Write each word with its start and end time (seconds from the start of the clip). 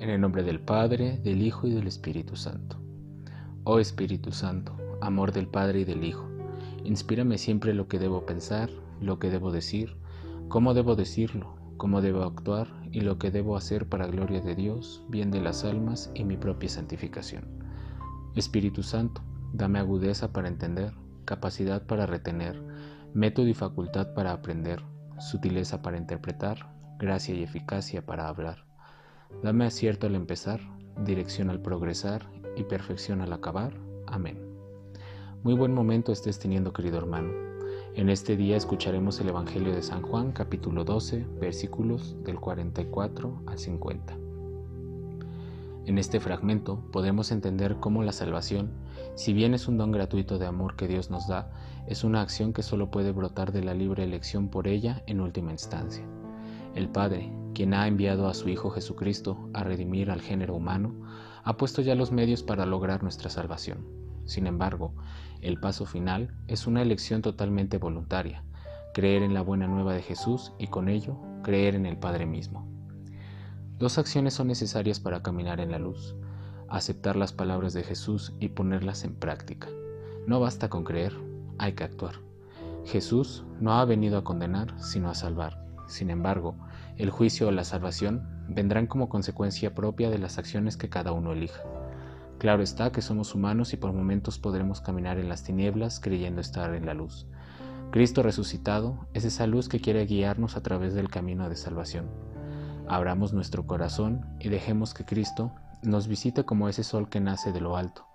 En 0.00 0.08
el 0.08 0.18
nombre 0.18 0.42
del 0.42 0.60
Padre, 0.60 1.18
del 1.18 1.42
Hijo 1.42 1.66
y 1.66 1.74
del 1.74 1.86
Espíritu 1.86 2.34
Santo. 2.34 2.78
Oh 3.64 3.78
Espíritu 3.78 4.32
Santo, 4.32 4.74
amor 5.02 5.30
del 5.30 5.46
Padre 5.46 5.80
y 5.80 5.84
del 5.84 6.04
Hijo, 6.04 6.26
inspírame 6.84 7.36
siempre 7.36 7.74
lo 7.74 7.86
que 7.86 7.98
debo 7.98 8.24
pensar, 8.24 8.70
lo 8.98 9.18
que 9.18 9.28
debo 9.28 9.52
decir, 9.52 9.98
cómo 10.48 10.72
debo 10.72 10.96
decirlo, 10.96 11.54
cómo 11.76 12.00
debo 12.00 12.22
actuar 12.22 12.68
y 12.90 13.02
lo 13.02 13.18
que 13.18 13.30
debo 13.30 13.58
hacer 13.58 13.90
para 13.90 14.06
gloria 14.06 14.40
de 14.40 14.54
Dios, 14.54 15.04
bien 15.10 15.30
de 15.30 15.42
las 15.42 15.66
almas 15.66 16.10
y 16.14 16.24
mi 16.24 16.38
propia 16.38 16.70
santificación. 16.70 17.44
Espíritu 18.34 18.82
Santo, 18.82 19.20
dame 19.52 19.80
agudeza 19.80 20.32
para 20.32 20.48
entender, 20.48 20.94
capacidad 21.26 21.84
para 21.86 22.06
retener, 22.06 22.58
método 23.12 23.48
y 23.48 23.54
facultad 23.54 24.14
para 24.14 24.32
aprender, 24.32 24.82
sutileza 25.18 25.82
para 25.82 25.98
interpretar, 25.98 26.74
gracia 26.98 27.34
y 27.34 27.42
eficacia 27.42 28.06
para 28.06 28.28
hablar. 28.28 28.69
Dame 29.42 29.64
acierto 29.64 30.06
al 30.06 30.14
empezar, 30.14 30.60
dirección 31.04 31.48
al 31.50 31.60
progresar 31.60 32.30
y 32.56 32.64
perfección 32.64 33.20
al 33.20 33.32
acabar. 33.32 33.72
Amén. 34.06 34.38
Muy 35.42 35.54
buen 35.54 35.72
momento 35.72 36.12
estés 36.12 36.38
teniendo, 36.38 36.72
querido 36.72 36.98
hermano. 36.98 37.32
En 37.94 38.10
este 38.10 38.36
día 38.36 38.56
escucharemos 38.56 39.18
el 39.20 39.30
Evangelio 39.30 39.74
de 39.74 39.82
San 39.82 40.02
Juan, 40.02 40.32
capítulo 40.32 40.84
12, 40.84 41.26
versículos 41.40 42.16
del 42.22 42.38
44 42.38 43.42
al 43.46 43.58
50. 43.58 44.16
En 45.86 45.98
este 45.98 46.20
fragmento 46.20 46.84
podemos 46.92 47.32
entender 47.32 47.76
cómo 47.80 48.04
la 48.04 48.12
salvación, 48.12 48.70
si 49.14 49.32
bien 49.32 49.54
es 49.54 49.66
un 49.66 49.78
don 49.78 49.90
gratuito 49.90 50.38
de 50.38 50.46
amor 50.46 50.76
que 50.76 50.86
Dios 50.86 51.10
nos 51.10 51.26
da, 51.26 51.50
es 51.86 52.04
una 52.04 52.20
acción 52.20 52.52
que 52.52 52.62
solo 52.62 52.90
puede 52.90 53.12
brotar 53.12 53.50
de 53.50 53.64
la 53.64 53.74
libre 53.74 54.04
elección 54.04 54.50
por 54.50 54.68
ella 54.68 55.02
en 55.06 55.20
última 55.20 55.50
instancia. 55.50 56.04
El 56.74 56.88
Padre, 56.88 57.32
quien 57.54 57.74
ha 57.74 57.88
enviado 57.88 58.28
a 58.28 58.34
su 58.34 58.48
Hijo 58.48 58.70
Jesucristo 58.70 59.48
a 59.54 59.64
redimir 59.64 60.10
al 60.10 60.20
género 60.20 60.54
humano, 60.54 60.94
ha 61.42 61.56
puesto 61.56 61.82
ya 61.82 61.94
los 61.94 62.12
medios 62.12 62.42
para 62.42 62.66
lograr 62.66 63.02
nuestra 63.02 63.28
salvación. 63.28 63.86
Sin 64.24 64.46
embargo, 64.46 64.94
el 65.40 65.58
paso 65.58 65.86
final 65.86 66.32
es 66.46 66.66
una 66.66 66.82
elección 66.82 67.22
totalmente 67.22 67.78
voluntaria, 67.78 68.44
creer 68.94 69.22
en 69.22 69.34
la 69.34 69.42
buena 69.42 69.66
nueva 69.66 69.94
de 69.94 70.02
Jesús 70.02 70.52
y 70.58 70.68
con 70.68 70.88
ello 70.88 71.18
creer 71.42 71.74
en 71.74 71.86
el 71.86 71.96
Padre 71.96 72.26
mismo. 72.26 72.68
Dos 73.78 73.98
acciones 73.98 74.34
son 74.34 74.46
necesarias 74.46 75.00
para 75.00 75.22
caminar 75.22 75.58
en 75.58 75.70
la 75.70 75.78
luz, 75.78 76.14
aceptar 76.68 77.16
las 77.16 77.32
palabras 77.32 77.72
de 77.72 77.82
Jesús 77.82 78.32
y 78.38 78.48
ponerlas 78.50 79.04
en 79.04 79.14
práctica. 79.16 79.68
No 80.26 80.38
basta 80.38 80.68
con 80.68 80.84
creer, 80.84 81.14
hay 81.58 81.72
que 81.72 81.84
actuar. 81.84 82.16
Jesús 82.84 83.44
no 83.60 83.72
ha 83.72 83.84
venido 83.84 84.18
a 84.18 84.24
condenar, 84.24 84.74
sino 84.80 85.10
a 85.10 85.14
salvar. 85.14 85.69
Sin 85.90 86.08
embargo, 86.08 86.54
el 86.96 87.10
juicio 87.10 87.48
o 87.48 87.50
la 87.50 87.64
salvación 87.64 88.22
vendrán 88.48 88.86
como 88.86 89.08
consecuencia 89.08 89.74
propia 89.74 90.08
de 90.08 90.18
las 90.18 90.38
acciones 90.38 90.76
que 90.76 90.88
cada 90.88 91.10
uno 91.10 91.32
elija. 91.32 91.62
Claro 92.38 92.62
está 92.62 92.92
que 92.92 93.02
somos 93.02 93.34
humanos 93.34 93.72
y 93.72 93.76
por 93.76 93.92
momentos 93.92 94.38
podremos 94.38 94.80
caminar 94.80 95.18
en 95.18 95.28
las 95.28 95.42
tinieblas 95.42 95.98
creyendo 95.98 96.40
estar 96.40 96.74
en 96.74 96.86
la 96.86 96.94
luz. 96.94 97.26
Cristo 97.90 98.22
resucitado 98.22 99.08
es 99.14 99.24
esa 99.24 99.48
luz 99.48 99.68
que 99.68 99.80
quiere 99.80 100.06
guiarnos 100.06 100.56
a 100.56 100.62
través 100.62 100.94
del 100.94 101.10
camino 101.10 101.48
de 101.48 101.56
salvación. 101.56 102.08
Abramos 102.88 103.32
nuestro 103.32 103.66
corazón 103.66 104.24
y 104.38 104.48
dejemos 104.48 104.94
que 104.94 105.04
Cristo 105.04 105.52
nos 105.82 106.06
visite 106.06 106.44
como 106.44 106.68
ese 106.68 106.84
sol 106.84 107.08
que 107.08 107.20
nace 107.20 107.50
de 107.50 107.60
lo 107.60 107.76
alto, 107.76 108.06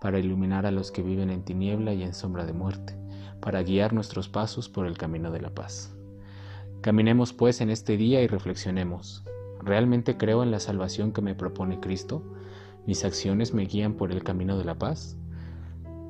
para 0.00 0.18
iluminar 0.18 0.66
a 0.66 0.72
los 0.72 0.90
que 0.90 1.02
viven 1.02 1.30
en 1.30 1.44
tiniebla 1.44 1.94
y 1.94 2.02
en 2.02 2.12
sombra 2.12 2.44
de 2.44 2.52
muerte, 2.52 2.98
para 3.40 3.62
guiar 3.62 3.92
nuestros 3.92 4.28
pasos 4.28 4.68
por 4.68 4.86
el 4.86 4.98
camino 4.98 5.30
de 5.30 5.40
la 5.40 5.50
paz. 5.50 5.94
Caminemos 6.80 7.34
pues 7.34 7.60
en 7.60 7.68
este 7.68 7.98
día 7.98 8.22
y 8.22 8.26
reflexionemos. 8.26 9.22
¿Realmente 9.62 10.16
creo 10.16 10.42
en 10.42 10.50
la 10.50 10.60
salvación 10.60 11.12
que 11.12 11.20
me 11.20 11.34
propone 11.34 11.78
Cristo? 11.78 12.24
¿Mis 12.86 13.04
acciones 13.04 13.52
me 13.52 13.66
guían 13.66 13.94
por 13.94 14.12
el 14.12 14.22
camino 14.22 14.56
de 14.56 14.64
la 14.64 14.76
paz? 14.76 15.18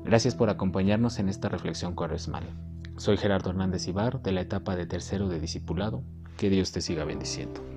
Gracias 0.05 0.33
por 0.33 0.49
acompañarnos 0.49 1.19
en 1.19 1.27
esta 1.27 1.49
reflexión 1.49 1.93
cuaresmal. 1.93 2.43
Soy 2.95 3.17
Gerardo 3.17 3.49
Hernández 3.49 3.85
Ibar 3.89 4.21
de 4.21 4.31
la 4.31 4.41
etapa 4.41 4.77
de 4.77 4.85
tercero 4.85 5.27
de 5.27 5.41
discipulado. 5.41 6.03
Que 6.37 6.49
Dios 6.49 6.71
te 6.71 6.79
siga 6.79 7.03
bendiciendo. 7.03 7.70